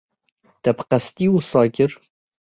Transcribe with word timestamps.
Te 0.63 0.71
bi 0.77 0.83
qesdî 0.89 1.25
wisa 1.35 1.61
kir? 1.75 1.91